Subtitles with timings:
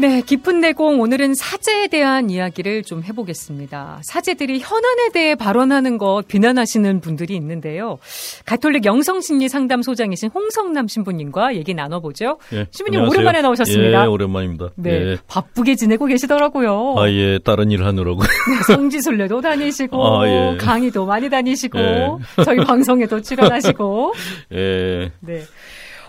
[0.00, 3.98] 네, 깊은 내공 오늘은 사제에 대한 이야기를 좀 해보겠습니다.
[4.02, 7.98] 사제들이 현안에 대해 발언하는 것 비난하시는 분들이 있는데요.
[8.46, 12.38] 가톨릭 영성심리 상담소장이신 홍성남 신부님과 얘기 나눠보죠.
[12.54, 13.08] 예, 신부님 안녕하세요.
[13.20, 14.02] 오랜만에 나오셨습니다.
[14.04, 14.70] 예, 오랜만입니다.
[14.76, 15.18] 네, 예.
[15.26, 16.94] 바쁘게 지내고 계시더라고요.
[16.96, 18.22] 아, 예, 다른 일 하느라고.
[18.22, 20.56] 네, 성지순례도 다니시고 아, 예.
[20.56, 22.42] 강의도 많이 다니시고 예.
[22.44, 24.14] 저희 방송에도 출연하시고.
[24.54, 25.12] 예.
[25.20, 25.42] 네.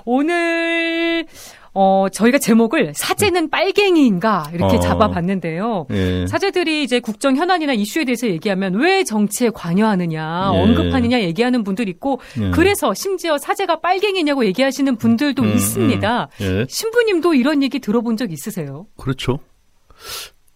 [0.06, 1.26] 오늘
[1.74, 4.80] 어, 저희가 제목을 사제는 빨갱이인가 이렇게 어.
[4.80, 5.88] 잡아봤는데요.
[5.92, 6.28] 예.
[6.28, 10.58] 사제들이 이제 국정 현안이나 이슈에 대해서 얘기하면 왜 정치에 관여하느냐, 예.
[10.58, 12.52] 언급하느냐 얘기하는 분들 있고, 예.
[12.52, 15.54] 그래서 심지어 사제가 빨갱이냐고 얘기하시는 분들도 음, 음.
[15.54, 16.28] 있습니다.
[16.42, 16.66] 음.
[16.68, 18.88] 신부님도 이런 얘기 들어본 적 있으세요?
[18.98, 19.40] 그렇죠.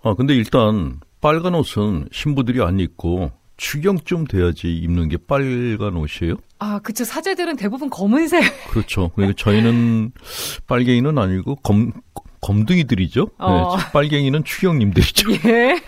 [0.03, 6.35] 아, 근데 일단 빨간 옷은 신부들이 안 입고 추경쯤 돼야지 입는 게 빨간 옷이에요?
[6.59, 7.03] 아, 그쵸.
[7.03, 8.41] 사제들은 대부분 검은색.
[8.69, 9.11] 그렇죠.
[9.15, 10.11] 그리고 저희는
[10.67, 11.91] 빨갱이는 아니고 검,
[12.41, 13.31] 검둥이들이죠.
[13.39, 13.75] 어.
[13.77, 15.31] 네, 빨갱이는 추경님들이죠.
[15.49, 15.81] 예.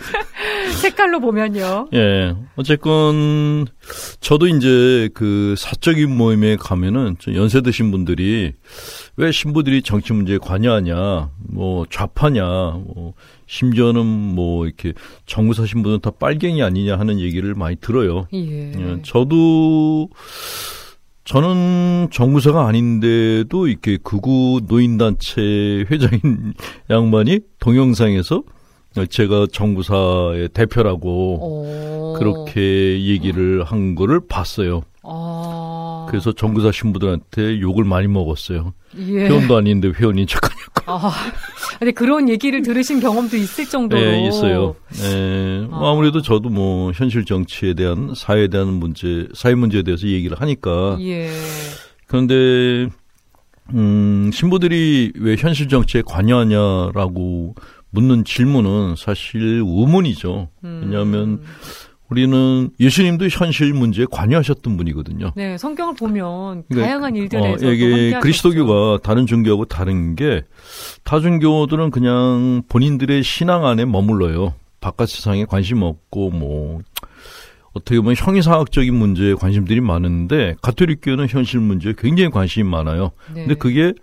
[0.82, 1.90] 색깔로 보면요.
[1.94, 2.36] 예.
[2.56, 3.66] 어쨌건
[4.20, 8.54] 저도 이제 그 사적인 모임에 가면은 연세 드신 분들이
[9.16, 13.14] 왜 신부들이 정치 문제에 관여하냐, 뭐 좌파냐, 뭐
[13.48, 14.94] 심지어는 뭐 이렇게
[15.26, 18.28] 정부 사신 분은 다 빨갱이 아니냐 하는 얘기를 많이 들어요.
[18.34, 18.72] 예.
[18.74, 19.02] 예.
[19.04, 20.10] 저도
[21.28, 26.54] 저는 정부사가 아닌데도 이렇게 극우 노인단체 회장인
[26.90, 28.44] 양반이 동영상에서
[29.06, 31.10] 제가 정부사의 대표라고
[31.42, 32.14] 오.
[32.18, 34.82] 그렇게 얘기를 한 거를 봤어요.
[35.04, 36.08] 아.
[36.10, 38.74] 그래서 정부사 신부들한테 욕을 많이 먹었어요.
[38.98, 39.28] 예.
[39.28, 40.82] 회원도 아닌데 회원인 척하냐고.
[40.86, 41.12] 아,
[41.80, 44.02] 근데 그런 얘기를 들으신 경험도 있을 정도로.
[44.02, 44.76] 네, 있어요.
[44.94, 45.92] 네, 아.
[45.92, 50.98] 아무래도 저도 뭐 현실 정치에 대한 사회에 대한 문제, 사회 문제에 대해서 얘기를 하니까.
[51.02, 51.30] 예.
[52.08, 52.90] 그런데
[53.74, 57.56] 음, 신부들이 왜 현실 정치에 관여하냐라고
[57.90, 60.50] 묻는 질문은 사실 의문이죠.
[60.64, 60.82] 음.
[60.84, 61.42] 왜냐하면
[62.10, 65.34] 우리는 예수님도 현실 문제에 관여하셨던 분이거든요.
[65.36, 70.44] 네, 성경을 보면 그러니까, 다양한 일들에서 어, 이게 그리스도교가 다른 종교하고 다른 게
[71.04, 74.54] 타종교들은 그냥 본인들의 신앙 안에 머물러요.
[74.80, 76.80] 바깥 세상에 관심 없고 뭐
[77.74, 83.12] 어떻게 보면 형이사학적인 문제에 관심들이 많은데 가톨릭교는 현실 문제에 굉장히 관심이 많아요.
[83.34, 83.42] 네.
[83.42, 83.94] 근데 그게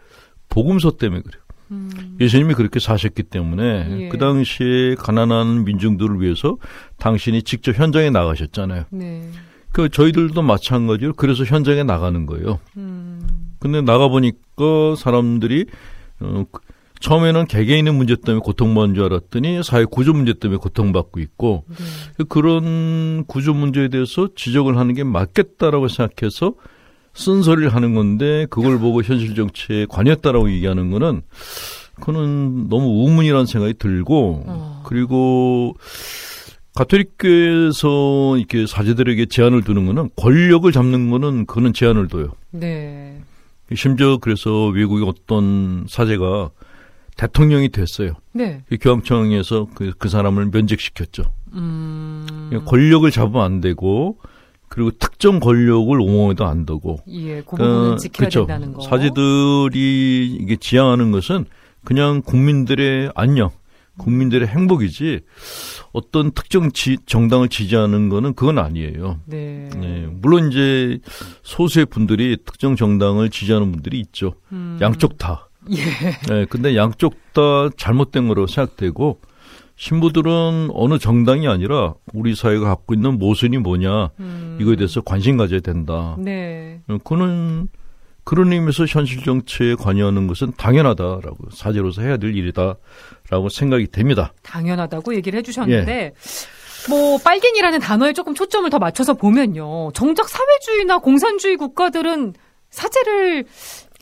[0.48, 1.43] 복음서 때문에 그래요.
[1.74, 2.16] 음.
[2.20, 4.08] 예수님이 그렇게 사셨기 때문에 예.
[4.08, 6.56] 그 당시에 가난한 민중들을 위해서
[6.98, 8.84] 당신이 직접 현장에 나가셨잖아요.
[8.90, 9.28] 네.
[9.72, 12.60] 그 저희들도 마찬가지로 그래서 현장에 나가는 거예요.
[12.76, 13.26] 음.
[13.58, 15.66] 근데 나가 보니까 사람들이
[16.20, 16.44] 어,
[17.00, 22.24] 처음에는 개개인의 문제 때문에 고통받는 줄 알았더니 사회 구조 문제 때문에 고통받고 있고 네.
[22.28, 26.54] 그런 구조 문제에 대해서 지적을 하는 게 맞겠다라고 생각해서
[27.14, 31.22] 쓴소리를 하는 건데 그걸 보고 현실 정치에 관여했다라고 얘기하는 거는
[31.94, 34.82] 그거는 너무 우문이라는 생각이 들고 어.
[34.84, 35.76] 그리고
[36.74, 42.32] 가톨릭교에서 이렇게 사제들에게 제한을 두는 거는 권력을 잡는 거는 그거는 제한을 둬요.
[42.50, 43.20] 네.
[43.74, 46.50] 심지어 그래서 외국의 어떤 사제가
[47.16, 48.14] 대통령이 됐어요.
[48.32, 48.62] 네.
[48.80, 51.22] 교황청에서 그, 그 사람을 면직시켰죠.
[51.52, 52.50] 음...
[52.66, 54.18] 권력을 잡으면 안 되고
[54.68, 56.98] 그리고 특정 권력을 옹호해도 안 되고.
[57.08, 58.46] 예, 그 부분은 어, 지켜야 그렇죠.
[58.46, 58.82] 된다는 거.
[58.82, 61.46] 사제들이 이게 지향하는 것은
[61.84, 63.50] 그냥 국민들의 안녕,
[63.98, 65.20] 국민들의 행복이지
[65.92, 69.20] 어떤 특정 지, 정당을 지지하는 거는 그건 아니에요.
[69.26, 69.68] 네.
[69.76, 70.08] 네.
[70.10, 70.98] 물론 이제
[71.42, 74.34] 소수의 분들이 특정 정당을 지지하는 분들이 있죠.
[74.52, 74.78] 음.
[74.80, 75.48] 양쪽 다.
[75.70, 75.84] 예.
[76.28, 76.44] 네.
[76.46, 79.20] 근데 양쪽 다 잘못된 거로 생각되고
[79.76, 84.58] 신부들은 어느 정당이 아니라 우리 사회가 갖고 있는 모순이 뭐냐 음.
[84.60, 86.16] 이거에 대해서 관심 가져야 된다.
[86.18, 86.80] 네.
[87.04, 87.68] 그는
[88.22, 94.32] 그런 의미에서 현실 정치에 관여하는 것은 당연하다라고 사제로서 해야 될 일이다라고 생각이 됩니다.
[94.42, 95.92] 당연하다고 얘기를 해주셨는데.
[95.92, 96.12] 예.
[96.88, 99.90] 뭐 빨갱이라는 단어에 조금 초점을 더 맞춰서 보면요.
[99.92, 102.34] 정작 사회주의나 공산주의 국가들은
[102.70, 103.46] 사제를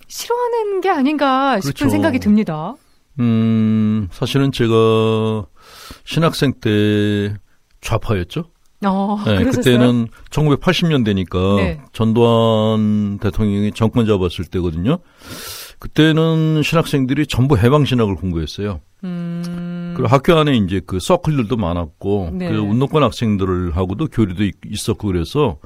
[0.09, 1.91] 싫어하는 게 아닌가 싶은 그렇죠.
[1.91, 2.75] 생각이 듭니다.
[3.21, 5.47] 음, 사실은 제가
[6.05, 7.35] 신학생 때
[7.81, 8.45] 좌파였죠.
[8.85, 11.81] 어, 네, 그때는 1980년대니까 네.
[11.93, 14.99] 전두환 대통령이 정권 잡았을 때거든요.
[15.79, 18.81] 그때는 신학생들이 전부 해방 신학을 공부했어요.
[19.05, 19.95] 음...
[19.97, 22.51] 그리고 학교 안에 이제 그 서클들도 많았고 네.
[22.51, 25.59] 그 운동권 학생들하고도 교류도 있었고 그래서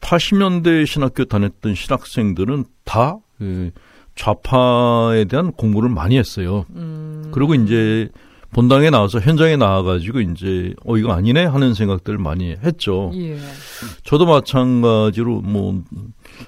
[0.00, 3.70] 80년대 신학교 다녔던 신학생들은 다 그
[4.14, 6.66] 좌파에 대한 공부를 많이 했어요.
[6.76, 7.30] 음...
[7.32, 8.08] 그리고 이제
[8.54, 13.10] 본당에 나와서 현장에 나와가지고 이제 어 이거 아니네 하는 생각들을 많이 했죠.
[13.14, 13.36] 예.
[14.04, 15.82] 저도 마찬가지로 뭐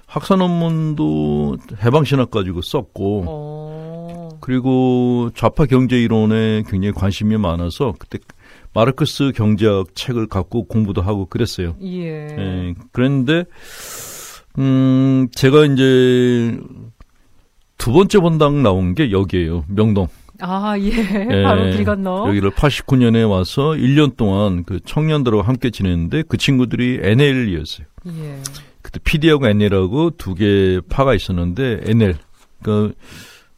[0.07, 4.29] 학사 논문도 해방 신학 가지고 썼고 어...
[4.41, 8.21] 그리고 좌파 경제 이론에 굉장히 관심이 많아서 그때
[8.73, 11.75] 마르크스 경제학 책을 갖고 공부도 하고 그랬어요.
[11.83, 12.29] 예.
[12.39, 13.47] 예 그랬는데
[14.61, 16.57] 음 제가 이제
[17.79, 19.65] 두 번째 본당 나온 게 여기에요.
[19.67, 20.07] 명동.
[20.41, 20.91] 아, 예.
[21.31, 21.43] 예.
[21.43, 22.29] 바로 길 건너.
[22.29, 27.87] 여기를 89년에 와서 1년 동안 그 청년들하고 함께 지냈는데 그 친구들이 NL이었어요.
[28.07, 28.39] 예.
[28.83, 32.17] 그때 PD하고 NL하고 두 개 파가 있었는데 NL.
[32.63, 32.95] 그,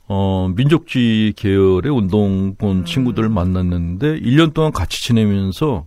[0.08, 2.84] 어, 민족주의 계열의 운동권 음.
[2.84, 5.86] 친구들을 만났는데 1년 동안 같이 지내면서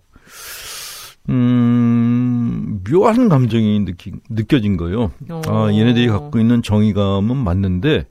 [1.28, 5.12] 음, 묘한 감정이 느끼, 느껴진 거예요.
[5.30, 5.42] 오.
[5.46, 8.06] 아, 얘네들이 갖고 있는 정의감은 맞는데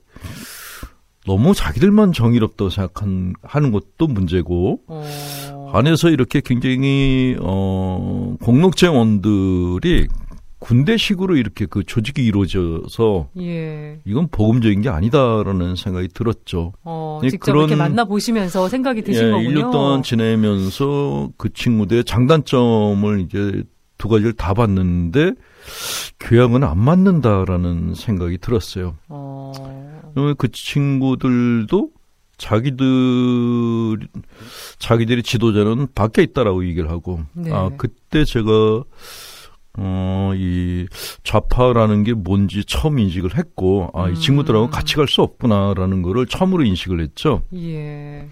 [1.26, 5.70] 너무 자기들만 정의롭다고 생각한 하는 것도 문제고 어...
[5.72, 10.08] 안에서 이렇게 굉장히 어 공동체원들이
[10.58, 13.98] 군대식으로 이렇게 그 조직이 이루어져서 예.
[14.04, 16.72] 이건 복음적인 게 아니다라는 생각이 들었죠.
[16.84, 19.50] 어, 예, 직접 그런, 이렇게 만나 보시면서 생각이 드신 예, 거군요.
[19.50, 23.64] 1년 동안 지내면서 그 친구들의 장단점을 이제
[23.98, 25.32] 두 가지를 다 봤는데
[26.20, 28.94] 교양은 안 맞는다라는 생각이 들었어요.
[29.08, 29.52] 어...
[30.36, 31.90] 그 친구들도
[32.38, 33.98] 자기들
[34.78, 37.52] 자기들의 지도자는 밖에 있다라고 얘기를 하고 네.
[37.52, 38.84] 아 그때 제가
[39.78, 40.86] 어, 이
[41.24, 44.70] 좌파라는 게 뭔지 처음 인식을 했고, 아, 이 친구들하고 음.
[44.70, 47.42] 같이 갈 수 없구나라는 거를 처음으로 인식을 했죠.
[47.54, 48.28] 예.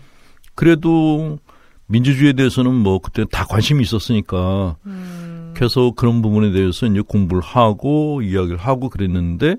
[0.55, 1.39] 그래도
[1.87, 5.55] 민주주의에 대해서는 뭐 그때 다 관심이 있었으니까, 음.
[5.57, 9.57] 그래서 그런 부분에 대해서 이제 공부를 하고 이야기를 하고 그랬는데,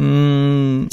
[0.00, 0.88] 음,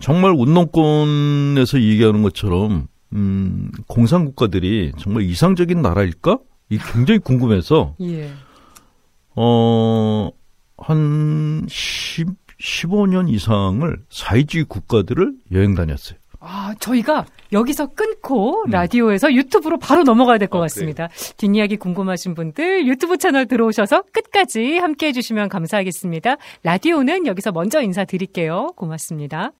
[0.00, 6.38] 정말 운동권에서 얘기하는 것처럼, 음, 공산국가들이 정말 이상적인 나라일까?
[6.70, 8.30] 이 굉장히 궁금해서, 예.
[9.36, 10.30] 어,
[10.78, 12.28] 한 10,
[12.60, 16.18] 15년 이상을 사회주의 국가들을 여행 다녔어요.
[16.46, 18.70] 아, 저희가 여기서 끊고 음.
[18.70, 21.08] 라디오에서 유튜브로 바로 넘어가야 될것 아, 같습니다.
[21.08, 21.34] 그래요?
[21.36, 26.36] 뒷이야기 궁금하신 분들 유튜브 채널 들어오셔서 끝까지 함께 해주시면 감사하겠습니다.
[26.62, 28.72] 라디오는 여기서 먼저 인사드릴게요.
[28.76, 29.52] 고맙습니다.